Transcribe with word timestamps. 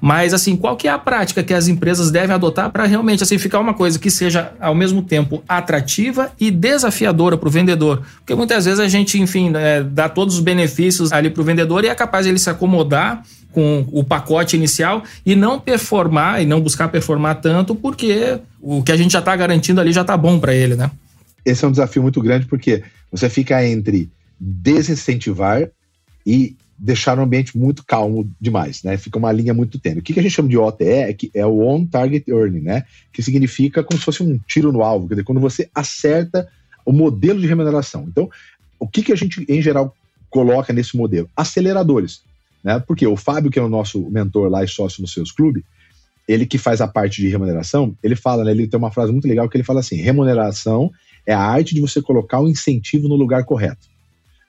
Mas 0.00 0.34
assim, 0.34 0.56
qual 0.56 0.76
que 0.76 0.88
é 0.88 0.90
a 0.90 0.98
prática 0.98 1.42
que 1.42 1.54
as 1.54 1.68
empresas 1.68 2.10
devem 2.10 2.34
adotar 2.34 2.70
para 2.70 2.84
realmente 2.84 3.22
assim 3.22 3.38
ficar 3.38 3.60
uma 3.60 3.74
coisa 3.74 3.98
que 3.98 4.10
seja 4.10 4.52
ao 4.60 4.74
mesmo 4.74 5.02
tempo 5.02 5.42
atrativa 5.48 6.32
e 6.38 6.50
desafiadora 6.50 7.36
para 7.36 7.48
o 7.48 7.50
vendedor? 7.50 8.02
Porque 8.18 8.34
muitas 8.34 8.64
vezes 8.64 8.80
a 8.80 8.88
gente, 8.88 9.20
enfim, 9.20 9.52
é, 9.54 9.82
dá 9.82 10.08
todos 10.08 10.34
os 10.34 10.40
benefícios 10.40 11.12
ali 11.12 11.30
para 11.30 11.40
o 11.40 11.44
vendedor 11.44 11.84
e 11.84 11.88
é 11.88 11.94
capaz 11.94 12.26
ele 12.26 12.38
se 12.38 12.50
acomodar 12.50 13.22
com 13.52 13.86
o 13.90 14.04
pacote 14.04 14.56
inicial 14.56 15.02
e 15.24 15.34
não 15.34 15.58
performar 15.58 16.42
e 16.42 16.46
não 16.46 16.60
buscar 16.60 16.88
performar 16.88 17.36
tanto 17.36 17.74
porque 17.74 18.38
o 18.60 18.82
que 18.82 18.92
a 18.92 18.96
gente 18.96 19.12
já 19.12 19.18
está 19.18 19.34
garantindo 19.34 19.80
ali 19.80 19.92
já 19.92 20.02
está 20.02 20.16
bom 20.16 20.38
para 20.38 20.54
ele, 20.54 20.76
né? 20.76 20.90
Esse 21.44 21.64
é 21.64 21.68
um 21.68 21.70
desafio 21.70 22.02
muito 22.02 22.20
grande 22.20 22.46
porque 22.46 22.82
você 23.10 23.28
fica 23.28 23.66
entre 23.66 24.10
desincentivar 24.38 25.68
e 26.24 26.56
deixar 26.78 27.18
o 27.18 27.22
ambiente 27.22 27.58
muito 27.58 27.84
calmo 27.84 28.30
demais, 28.40 28.82
né? 28.84 28.96
Fica 28.96 29.18
uma 29.18 29.32
linha 29.32 29.52
muito 29.52 29.78
tênue. 29.78 29.98
O 29.98 30.02
que, 30.02 30.18
a 30.18 30.22
gente 30.22 30.32
chama 30.32 30.48
de 30.48 30.56
OTE 30.56 30.84
é, 30.84 31.12
que 31.12 31.30
é 31.34 31.44
o 31.44 31.66
On 31.66 31.84
Target 31.84 32.30
Earning, 32.30 32.60
né? 32.60 32.84
Que 33.12 33.22
significa 33.22 33.82
como 33.82 33.98
se 33.98 34.04
fosse 34.04 34.22
um 34.22 34.38
tiro 34.46 34.70
no 34.70 34.82
alvo, 34.82 35.08
quer 35.08 35.14
dizer, 35.14 35.24
quando 35.24 35.40
você 35.40 35.68
acerta 35.74 36.48
o 36.86 36.92
modelo 36.92 37.40
de 37.40 37.46
remuneração. 37.46 38.06
Então, 38.08 38.30
o 38.78 38.86
que, 38.86 39.02
que 39.02 39.12
a 39.12 39.16
gente, 39.16 39.44
em 39.48 39.60
geral, 39.60 39.94
coloca 40.30 40.72
nesse 40.72 40.96
modelo? 40.96 41.28
Aceleradores, 41.36 42.22
né? 42.62 42.78
Porque 42.86 43.06
o 43.06 43.16
Fábio, 43.16 43.50
que 43.50 43.58
é 43.58 43.62
o 43.62 43.68
nosso 43.68 44.08
mentor 44.10 44.48
lá 44.48 44.62
e 44.62 44.68
sócio 44.68 45.02
no 45.02 45.08
Seus 45.08 45.32
Clube, 45.32 45.64
ele 46.28 46.46
que 46.46 46.58
faz 46.58 46.80
a 46.80 46.86
parte 46.86 47.20
de 47.20 47.28
remuneração, 47.28 47.96
ele 48.02 48.14
fala, 48.14 48.44
né? 48.44 48.52
Ele 48.52 48.68
tem 48.68 48.78
uma 48.78 48.92
frase 48.92 49.10
muito 49.10 49.26
legal 49.26 49.48
que 49.48 49.56
ele 49.56 49.64
fala 49.64 49.80
assim: 49.80 49.96
remuneração 49.96 50.92
é 51.26 51.34
a 51.34 51.40
arte 51.40 51.74
de 51.74 51.80
você 51.80 52.00
colocar 52.00 52.40
o 52.40 52.48
incentivo 52.48 53.08
no 53.08 53.16
lugar 53.16 53.44
correto. 53.44 53.88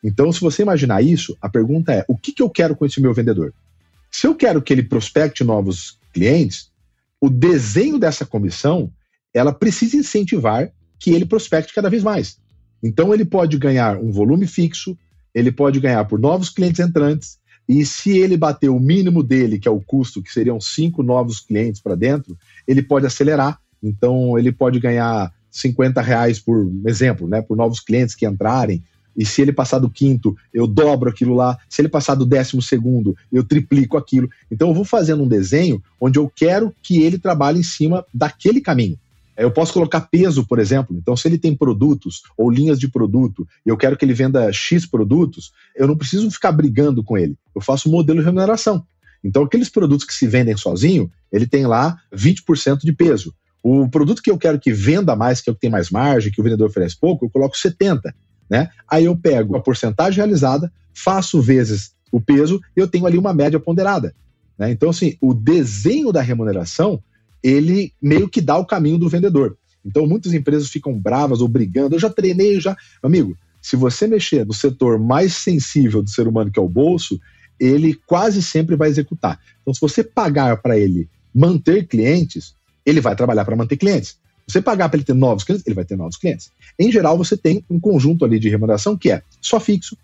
Então, 0.04 0.32
se 0.32 0.40
você 0.40 0.62
imaginar 0.62 1.02
isso, 1.02 1.38
a 1.42 1.50
pergunta 1.50 1.94
é: 1.94 2.06
o 2.08 2.18
que, 2.18 2.32
que 2.32 2.42
eu 2.42 2.50
quero 2.50 2.76
com 2.76 2.86
esse 2.86 3.02
meu 3.02 3.14
vendedor? 3.14 3.54
Se 4.12 4.26
eu 4.26 4.36
quero 4.36 4.62
que 4.62 4.74
ele 4.74 4.84
prospecte 4.84 5.44
novos 5.44 5.98
clientes, 6.14 6.72
o 7.22 7.30
desenho 7.30 8.00
dessa 8.00 8.26
comissão 8.26 8.92
ela 9.34 9.54
precisa 9.54 9.96
incentivar 9.96 10.72
que 10.98 11.12
ele 11.12 11.26
prospecte 11.26 11.74
cada 11.74 11.90
vez 11.90 12.04
mais. 12.04 12.38
Então, 12.82 13.14
ele 13.14 13.26
pode 13.26 13.58
ganhar 13.58 13.98
um 13.98 14.12
volume 14.12 14.48
fixo, 14.48 14.98
ele 15.34 15.52
pode 15.52 15.80
ganhar 15.80 16.04
por 16.06 16.20
novos 16.20 16.50
clientes 16.50 16.80
entrantes, 16.80 17.38
e 17.68 17.86
se 17.86 18.18
ele 18.18 18.36
bater 18.36 18.70
o 18.70 18.80
mínimo 18.80 19.22
dele, 19.22 19.60
que 19.60 19.68
é 19.68 19.72
o 19.72 19.82
custo, 19.82 20.24
que 20.24 20.34
seriam 20.34 20.60
cinco 20.60 21.04
novos 21.04 21.40
clientes 21.40 21.80
para 21.80 21.94
dentro, 21.94 22.36
ele 22.68 22.82
pode 22.82 23.06
acelerar. 23.06 23.60
Então, 23.84 24.40
ele 24.40 24.52
pode 24.52 24.80
ganhar 24.80 25.32
50 25.52 26.02
reais 26.02 26.40
por 26.40 26.72
exemplo, 26.86 27.28
né, 27.28 27.42
por 27.42 27.56
novos 27.56 27.80
clientes 27.80 28.16
que 28.16 28.26
entrarem, 28.26 28.84
e 29.16 29.26
se 29.26 29.42
ele 29.42 29.52
passar 29.52 29.80
do 29.80 29.90
quinto, 29.90 30.36
eu 30.54 30.66
dobro 30.66 31.10
aquilo 31.10 31.36
lá. 31.36 31.58
Se 31.70 31.82
ele 31.82 31.90
passar 31.90 32.16
do 32.16 32.26
décimo 32.26 32.62
segundo, 32.62 33.16
eu 33.32 33.44
triplico 33.44 33.98
aquilo. 33.98 34.30
Então 34.50 34.70
eu 34.70 34.74
vou 34.74 34.86
fazendo 34.86 35.24
um 35.24 35.28
desenho 35.28 35.82
onde 36.00 36.18
eu 36.18 36.32
quero 36.34 36.74
que 36.82 37.02
ele 37.02 37.18
trabalhe 37.18 37.60
em 37.60 37.64
cima 37.64 38.06
daquele 38.14 38.62
caminho. 38.62 38.98
Eu 39.40 39.52
posso 39.52 39.72
colocar 39.72 40.02
peso, 40.02 40.46
por 40.46 40.60
exemplo. 40.60 40.94
Então, 40.98 41.16
se 41.16 41.26
ele 41.26 41.38
tem 41.38 41.56
produtos 41.56 42.24
ou 42.38 42.52
linhas 42.52 42.78
de 42.78 42.90
produto 42.90 43.48
e 43.66 43.70
eu 43.70 43.78
quero 43.78 43.96
que 43.96 44.04
ele 44.04 44.14
venda 44.14 44.52
X 44.52 44.86
produtos, 44.86 45.54
eu 45.74 45.88
não 45.88 45.96
preciso 45.96 46.30
ficar 46.30 46.52
brigando 46.52 47.02
com 47.02 47.18
ele. 47.18 47.38
Eu 47.56 47.62
faço 47.62 47.88
um 47.88 47.92
modelo 47.94 48.20
de 48.20 48.26
remuneração. 48.26 48.84
Então, 49.24 49.44
aqueles 49.44 49.70
produtos 49.70 50.06
que 50.06 50.14
se 50.14 50.28
vendem 50.28 50.58
sozinho, 50.58 51.10
ele 51.32 51.48
tem 51.48 51.66
lá 51.66 51.98
20% 52.14 52.80
de 52.80 52.92
peso. 52.92 53.34
O 53.64 53.88
produto 53.90 54.22
que 54.22 54.30
eu 54.30 54.38
quero 54.38 54.60
que 54.60 54.74
venda 54.74 55.16
mais, 55.16 55.40
que 55.40 55.50
é 55.50 55.52
o 55.52 55.56
que 55.56 55.62
tem 55.62 55.70
mais 55.70 55.90
margem, 55.90 56.32
que 56.32 56.42
o 56.42 56.44
vendedor 56.44 56.68
oferece 56.68 56.98
pouco, 57.00 57.26
eu 57.26 57.30
coloco 57.30 57.58
70. 57.58 58.14
Né? 58.50 58.70
Aí 58.90 59.06
eu 59.06 59.16
pego 59.16 59.56
a 59.56 59.62
porcentagem 59.62 60.18
realizada, 60.18 60.72
faço 60.94 61.42
vezes 61.42 61.94
o 62.12 62.20
peso 62.20 62.60
e 62.76 62.80
eu 62.80 62.88
tenho 62.88 63.06
ali 63.06 63.18
uma 63.18 63.34
média 63.34 63.60
ponderada. 63.60 64.16
Né? 64.58 64.72
Então, 64.72 64.90
assim, 64.90 65.16
o 65.22 65.34
desenho 65.34 66.12
da 66.12 66.22
remuneração, 66.22 67.02
ele 67.44 67.94
meio 68.02 68.28
que 68.28 68.42
dá 68.42 68.58
o 68.58 68.66
caminho 68.66 68.98
do 68.98 69.08
vendedor. 69.08 69.58
Então, 69.86 70.06
muitas 70.06 70.34
empresas 70.34 70.70
ficam 70.70 71.00
bravas 71.00 71.42
ou 71.42 71.48
brigando. 71.48 71.96
Eu 71.96 72.00
já 72.00 72.10
treinei, 72.10 72.60
já. 72.60 72.76
Amigo, 73.02 73.38
se 73.62 73.76
você 73.76 74.08
mexer 74.08 74.46
no 74.46 74.54
setor 74.54 75.00
mais 75.00 75.34
sensível 75.34 76.02
do 76.02 76.10
ser 76.10 76.28
humano, 76.28 76.52
que 76.52 76.60
é 76.60 76.62
o 76.62 76.68
bolso, 76.68 77.20
ele 77.60 77.94
quase 78.06 78.42
sempre 78.42 78.76
vai 78.76 78.90
executar. 78.90 79.40
Então, 79.62 79.74
se 79.74 79.80
você 79.80 80.04
pagar 80.04 80.62
para 80.62 80.78
ele 80.78 81.10
manter 81.34 81.88
clientes, 81.88 82.56
ele 82.86 83.02
vai 83.02 83.16
trabalhar 83.16 83.46
para 83.46 83.56
manter 83.56 83.78
clientes. 83.78 84.18
Você 84.50 84.62
pagar 84.62 84.90
para 84.90 84.98
ele 84.98 85.06
ter 85.06 85.14
novos 85.14 85.44
clientes, 85.44 85.66
ele 85.66 85.76
vai 85.76 85.86
ter 85.86 85.96
novos 85.96 86.18
clientes. 86.18 86.52
Em 86.78 86.92
geral, 86.92 87.18
você 87.18 87.38
tem 87.38 87.64
um 87.70 87.80
conjunto 87.80 88.26
ali 88.26 88.40
de 88.40 88.50
remuneração 88.50 88.98
que 88.98 89.12
é 89.12 89.22
só 89.40 89.60
fixo, 89.60 89.96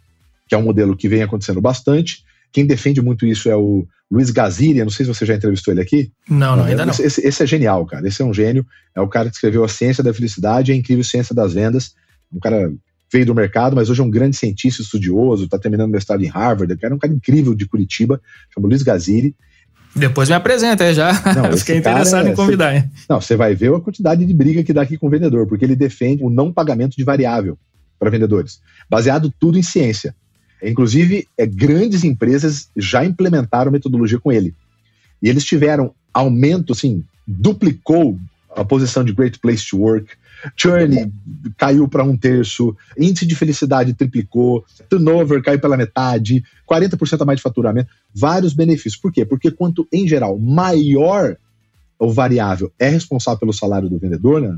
que 0.47 0.53
é 0.53 0.57
um 0.57 0.61
modelo 0.61 0.95
que 0.95 1.09
vem 1.09 1.23
acontecendo 1.23 1.59
bastante. 1.59 2.23
Quem 2.51 2.65
defende 2.65 3.01
muito 3.01 3.25
isso 3.25 3.49
é 3.49 3.55
o 3.55 3.87
Luiz 4.09 4.29
Gaziria, 4.29 4.83
não 4.83 4.91
sei 4.91 5.05
se 5.05 5.13
você 5.13 5.25
já 5.25 5.33
entrevistou 5.33 5.73
ele 5.73 5.81
aqui. 5.81 6.11
Não, 6.29 6.55
não, 6.55 6.65
ainda 6.65 6.85
não. 6.85 6.93
Esse, 6.93 7.25
esse, 7.27 7.43
é 7.43 7.47
genial, 7.47 7.85
cara. 7.87 8.07
Esse 8.07 8.21
é 8.21 8.25
um 8.25 8.33
gênio. 8.33 8.65
É 8.93 9.01
o 9.01 9.07
cara 9.07 9.29
que 9.29 9.35
escreveu 9.35 9.63
A 9.63 9.67
Ciência 9.67 10.03
da 10.03 10.13
Felicidade 10.13 10.71
e 10.71 10.75
a 10.75 10.77
Incrível 10.77 11.03
Ciência 11.03 11.33
das 11.33 11.53
Vendas. 11.53 11.95
Um 12.31 12.39
cara 12.39 12.71
veio 13.11 13.25
do 13.25 13.33
mercado, 13.33 13.75
mas 13.75 13.89
hoje 13.89 14.01
é 14.01 14.03
um 14.03 14.09
grande 14.09 14.37
cientista 14.37 14.81
estudioso, 14.81 15.45
está 15.45 15.57
terminando 15.57 15.91
mestrado 15.91 16.23
em 16.23 16.27
Harvard. 16.27 16.71
O 16.71 16.77
cara 16.77 16.93
é 16.93 16.95
um 16.95 16.99
cara 16.99 17.13
incrível 17.13 17.55
de 17.55 17.67
Curitiba, 17.67 18.21
chama 18.53 18.67
Luiz 18.67 18.83
Gaziri. 18.83 19.35
Depois 19.95 20.27
me 20.27 20.35
apresenta 20.35 20.83
aí 20.83 20.93
já. 20.93 21.13
Não, 21.35 21.55
Fiquei 21.57 21.77
interessado 21.77 22.27
é, 22.27 22.31
em 22.31 22.35
convidar. 22.35 22.81
Cê, 22.81 22.89
não, 23.09 23.21
você 23.21 23.35
vai 23.35 23.55
ver 23.55 23.73
a 23.73 23.79
quantidade 23.79 24.25
de 24.25 24.33
briga 24.33 24.63
que 24.63 24.73
dá 24.73 24.81
aqui 24.81 24.97
com 24.97 25.07
o 25.07 25.09
vendedor, 25.09 25.47
porque 25.47 25.63
ele 25.63 25.75
defende 25.75 26.23
o 26.23 26.29
não 26.29 26.51
pagamento 26.51 26.97
de 26.97 27.03
variável 27.03 27.57
para 27.97 28.09
vendedores, 28.09 28.59
baseado 28.89 29.33
tudo 29.39 29.57
em 29.57 29.63
ciência. 29.63 30.13
Inclusive, 30.61 31.27
é, 31.37 31.45
grandes 31.45 32.03
empresas 32.03 32.69
já 32.75 33.05
implementaram 33.05 33.71
metodologia 33.71 34.19
com 34.19 34.31
ele. 34.31 34.53
E 35.21 35.29
eles 35.29 35.45
tiveram 35.45 35.93
aumento, 36.13 36.73
assim, 36.73 37.03
duplicou 37.27 38.17
a 38.55 38.63
posição 38.63 39.03
de 39.03 39.13
Great 39.13 39.39
Place 39.39 39.67
to 39.67 39.77
Work, 39.77 40.13
churn 40.55 41.11
caiu 41.57 41.87
para 41.87 42.03
um 42.03 42.17
terço, 42.17 42.75
índice 42.97 43.25
de 43.25 43.35
felicidade 43.35 43.93
triplicou, 43.93 44.65
turnover 44.89 45.43
caiu 45.43 45.59
pela 45.59 45.77
metade, 45.77 46.43
40% 46.69 47.21
a 47.21 47.25
mais 47.25 47.37
de 47.37 47.43
faturamento, 47.43 47.89
vários 48.13 48.53
benefícios. 48.53 48.95
Por 48.95 49.11
quê? 49.11 49.25
Porque 49.25 49.51
quanto, 49.51 49.87
em 49.91 50.07
geral, 50.07 50.37
maior 50.39 51.37
o 51.99 52.11
variável 52.11 52.71
é 52.79 52.89
responsável 52.89 53.39
pelo 53.39 53.53
salário 53.53 53.89
do 53.89 53.97
vendedor, 53.97 54.41
né, 54.41 54.57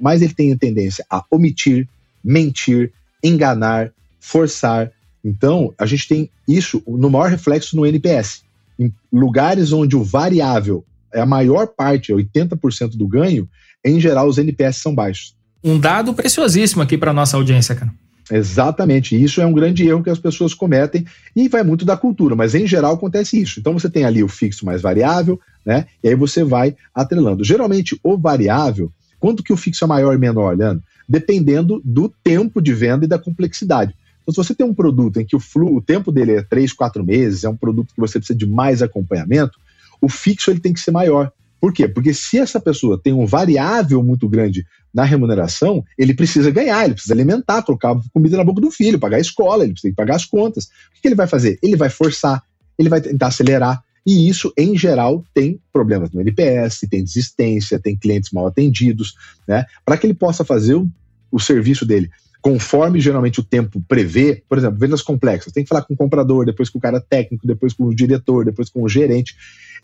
mais 0.00 0.22
ele 0.22 0.34
tem 0.34 0.52
a 0.52 0.56
tendência 0.56 1.04
a 1.10 1.24
omitir, 1.30 1.88
mentir, 2.22 2.92
enganar, 3.22 3.92
forçar. 4.20 4.90
Então, 5.24 5.74
a 5.78 5.86
gente 5.86 6.08
tem 6.08 6.30
isso 6.46 6.82
no 6.86 7.10
maior 7.10 7.30
reflexo 7.30 7.76
no 7.76 7.84
NPS. 7.84 8.42
Em 8.78 8.92
lugares 9.12 9.72
onde 9.72 9.96
o 9.96 10.04
variável 10.04 10.84
a 11.12 11.26
maior 11.26 11.66
parte, 11.68 12.12
80% 12.12 12.96
do 12.96 13.06
ganho, 13.06 13.48
em 13.84 14.00
geral 14.00 14.28
os 14.28 14.38
NPS 14.38 14.76
são 14.76 14.94
baixos. 14.94 15.34
Um 15.62 15.78
dado 15.78 16.14
preciosíssimo 16.14 16.82
aqui 16.82 16.96
para 16.96 17.12
nossa 17.12 17.36
audiência, 17.36 17.74
cara. 17.74 17.92
Exatamente, 18.30 19.20
isso 19.20 19.40
é 19.40 19.46
um 19.46 19.54
grande 19.54 19.86
erro 19.86 20.02
que 20.02 20.10
as 20.10 20.18
pessoas 20.18 20.52
cometem 20.52 21.06
e 21.34 21.48
vai 21.48 21.62
muito 21.62 21.84
da 21.84 21.96
cultura, 21.96 22.36
mas 22.36 22.54
em 22.54 22.66
geral 22.66 22.94
acontece 22.94 23.40
isso. 23.40 23.58
Então 23.58 23.72
você 23.72 23.88
tem 23.88 24.04
ali 24.04 24.22
o 24.22 24.28
fixo 24.28 24.66
mais 24.66 24.82
variável, 24.82 25.40
né? 25.64 25.86
E 26.04 26.08
aí 26.08 26.14
você 26.14 26.44
vai 26.44 26.76
atrelando. 26.94 27.42
Geralmente 27.42 27.98
o 28.02 28.18
variável, 28.18 28.92
quanto 29.18 29.42
que 29.42 29.52
o 29.52 29.56
fixo 29.56 29.84
é 29.84 29.88
maior 29.88 30.14
e 30.14 30.18
menor, 30.18 30.56
Leandro? 30.56 30.84
Dependendo 31.08 31.80
do 31.82 32.12
tempo 32.22 32.60
de 32.60 32.74
venda 32.74 33.06
e 33.06 33.08
da 33.08 33.18
complexidade. 33.18 33.94
Então, 34.28 34.44
se 34.44 34.46
você 34.46 34.54
tem 34.54 34.66
um 34.66 34.74
produto 34.74 35.18
em 35.18 35.24
que 35.24 35.34
o, 35.34 35.40
flu, 35.40 35.76
o 35.76 35.80
tempo 35.80 36.12
dele 36.12 36.32
é 36.32 36.42
3, 36.42 36.74
4 36.74 37.02
meses, 37.02 37.44
é 37.44 37.48
um 37.48 37.56
produto 37.56 37.94
que 37.94 38.00
você 38.00 38.18
precisa 38.18 38.38
de 38.38 38.46
mais 38.46 38.82
acompanhamento, 38.82 39.58
o 40.00 40.08
fixo 40.08 40.50
ele 40.50 40.60
tem 40.60 40.72
que 40.72 40.80
ser 40.80 40.90
maior. 40.90 41.32
Por 41.60 41.72
quê? 41.72 41.88
Porque 41.88 42.14
se 42.14 42.38
essa 42.38 42.60
pessoa 42.60 43.00
tem 43.02 43.12
um 43.12 43.26
variável 43.26 44.02
muito 44.02 44.28
grande 44.28 44.64
na 44.94 45.04
remuneração, 45.04 45.84
ele 45.98 46.14
precisa 46.14 46.50
ganhar, 46.50 46.84
ele 46.84 46.94
precisa 46.94 47.14
alimentar, 47.14 47.62
colocar 47.62 47.96
comida 48.12 48.36
na 48.36 48.44
boca 48.44 48.60
do 48.60 48.70
filho, 48.70 48.98
pagar 48.98 49.16
a 49.16 49.20
escola, 49.20 49.64
ele 49.64 49.72
precisa 49.72 49.94
pagar 49.94 50.16
as 50.16 50.24
contas. 50.24 50.66
O 50.66 51.02
que 51.02 51.08
ele 51.08 51.14
vai 51.14 51.26
fazer? 51.26 51.58
Ele 51.62 51.76
vai 51.76 51.90
forçar, 51.90 52.42
ele 52.78 52.88
vai 52.88 53.00
tentar 53.00 53.26
acelerar. 53.28 53.82
E 54.06 54.28
isso, 54.28 54.52
em 54.56 54.76
geral, 54.78 55.24
tem 55.34 55.60
problemas 55.72 56.10
no 56.12 56.20
NPS, 56.20 56.86
tem 56.88 57.02
desistência, 57.02 57.78
tem 57.78 57.96
clientes 57.96 58.30
mal 58.30 58.46
atendidos, 58.46 59.14
né? 59.46 59.66
Para 59.84 59.98
que 59.98 60.06
ele 60.06 60.14
possa 60.14 60.44
fazer 60.44 60.74
o, 60.74 60.88
o 61.30 61.40
serviço 61.40 61.84
dele 61.84 62.08
conforme 62.40 63.00
geralmente 63.00 63.40
o 63.40 63.44
tempo 63.44 63.82
prevê, 63.88 64.42
por 64.48 64.58
exemplo, 64.58 64.78
vendas 64.78 65.02
complexas, 65.02 65.52
tem 65.52 65.64
que 65.64 65.68
falar 65.68 65.82
com 65.82 65.94
o 65.94 65.96
comprador, 65.96 66.46
depois 66.46 66.70
com 66.70 66.78
o 66.78 66.80
cara 66.80 67.00
técnico, 67.00 67.46
depois 67.46 67.72
com 67.72 67.84
o 67.84 67.94
diretor, 67.94 68.44
depois 68.44 68.68
com 68.68 68.82
o 68.82 68.88
gerente 68.88 69.34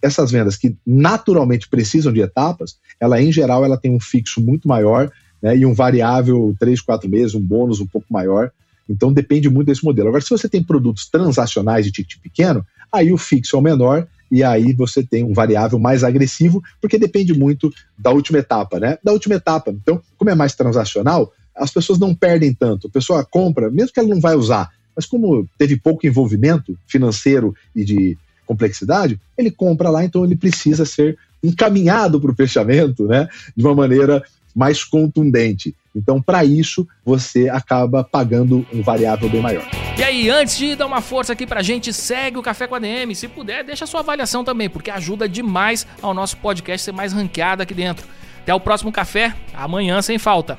essas 0.03 0.31
vendas 0.31 0.57
que 0.57 0.77
naturalmente 0.87 1.69
precisam 1.69 2.13
de 2.13 2.21
etapas, 2.21 2.77
ela 3.01 3.21
em 3.21 3.33
geral 3.33 3.65
ela 3.65 3.77
tem 3.77 3.91
um 3.91 4.01
fixo 4.01 4.41
muito 4.41 4.69
maior 4.69 5.11
né, 5.43 5.57
e 5.57 5.65
um 5.65 5.75
variável 5.75 6.55
três, 6.59 6.81
quatro 6.81 7.09
meses, 7.09 7.35
um 7.35 7.41
bônus 7.41 7.81
um 7.81 7.87
pouco 7.87 8.07
maior. 8.11 8.51
Então 8.89 9.13
depende 9.13 9.49
muito 9.49 9.69
desse 9.69 9.85
modelo. 9.85 10.09
Agora, 10.09 10.23
se 10.23 10.31
você 10.31 10.49
tem 10.49 10.63
produtos 10.63 11.09
transacionais 11.09 11.87
de 11.87 11.93
ticket 11.93 12.21
pequeno, 12.21 12.65
aí 12.93 13.13
o 13.13 13.19
fixo 13.19 13.57
é 13.57 13.59
o 13.59 13.63
menor 13.63 14.07
e 14.31 14.43
aí 14.43 14.73
você 14.73 15.03
tem 15.03 15.25
um 15.25 15.33
variável 15.33 15.79
mais 15.79 16.05
agressivo, 16.05 16.63
porque 16.81 16.99
depende 16.99 17.33
muito 17.33 17.73
da 17.97 18.11
última 18.11 18.39
etapa, 18.39 18.79
né? 18.79 18.99
Da 19.03 19.13
última 19.13 19.37
etapa. 19.37 19.71
Então, 19.71 20.03
como 20.19 20.31
é 20.31 20.35
mais 20.35 20.55
transacional, 20.55 21.33
as 21.57 21.71
pessoas 21.71 21.99
não 21.99 22.15
perdem 22.15 22.53
tanto. 22.53 22.87
A 22.87 22.91
pessoa 22.91 23.25
compra, 23.25 23.71
mesmo 23.71 23.93
que 23.93 24.01
ela 24.01 24.09
não 24.09 24.21
vai 24.21 24.35
usar, 24.35 24.71
mas 24.95 25.07
como 25.07 25.49
teve 25.59 25.77
pouco 25.77 26.07
envolvimento 26.07 26.77
financeiro 26.87 27.55
e 27.75 27.85
de 27.85 28.19
complexidade, 28.47 29.19
ele 29.37 29.51
compra 29.51 29.91
lá, 29.91 30.05
então 30.05 30.25
ele 30.25 30.37
precisa 30.37 30.85
ser 30.85 31.17
encaminhado 31.43 32.21
para 32.21 32.31
o 32.31 32.35
fechamento 32.35 33.07
né, 33.07 33.29
de 33.57 33.65
uma 33.65 33.75
maneira 33.75 34.23
mais 34.55 34.85
contundente. 34.85 35.75
Então, 35.95 36.21
para 36.21 36.45
isso, 36.45 36.87
você 37.05 37.49
acaba 37.49 38.05
pagando 38.05 38.67
um 38.73 38.83
variável 38.83 39.29
bem 39.29 39.41
maior. 39.41 39.65
E 39.99 40.03
aí, 40.03 40.29
antes 40.31 40.57
de 40.57 40.75
dar 40.77 40.87
uma 40.87 41.01
força 41.01 41.33
aqui 41.33 41.47
para 41.47 41.61
a 41.61 41.63
gente, 41.63 41.93
segue 41.93 42.39
o 42.39 42.43
Café 42.43 42.67
com 42.67 42.75
a 42.75 42.79
DM. 42.79 43.15
Se 43.15 43.29
puder, 43.29 43.65
deixa 43.65 43.87
sua 43.87 44.01
avaliação 44.01 44.45
também, 44.45 44.69
porque 44.69 44.91
ajuda 44.91 45.29
demais 45.29 45.87
ao 46.01 46.15
nosso 46.15 46.37
podcast 46.37 46.85
ser 46.85 46.93
mais 46.93 47.13
ranqueado 47.13 47.63
aqui 47.63 47.75
dentro. 47.75 48.07
Até 48.43 48.53
o 48.55 48.61
próximo 48.61 48.93
café, 48.93 49.35
amanhã 49.55 50.03
sem 50.03 50.19
falta. 50.19 50.59